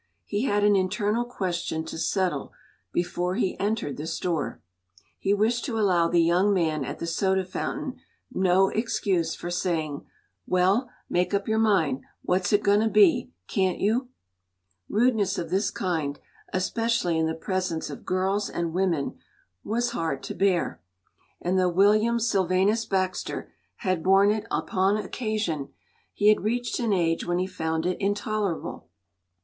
[0.25, 2.53] He had an internal question to settle
[2.91, 4.59] before he entered the store:
[5.19, 7.99] he wished to allow the young man at the soda fountain
[8.31, 10.03] no excuse for saying,
[10.47, 14.09] “Well, make up your mind what it's goin' to be, can't you?”
[14.89, 16.19] Rudeness of this kind,
[16.51, 19.19] especially in the presence of girls and women,
[19.63, 20.81] was hard to bear,
[21.39, 25.69] and though William Sylvanus Baxter had borne it upon occasion,
[26.11, 28.87] he had reached an age when he found it intolerable.